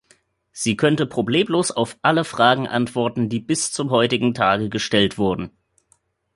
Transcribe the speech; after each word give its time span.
Sie 0.51 0.77
könnte 0.77 1.05
problemlos 1.05 1.69
auf 1.69 1.95
alle 2.01 2.23
Fragen 2.23 2.67
antworten, 2.67 3.29
die 3.29 3.39
bis 3.39 3.71
zum 3.71 3.91
heutigen 3.91 4.33
Tage 4.33 4.67
gestellt 4.67 5.19
wurden. 5.19 5.51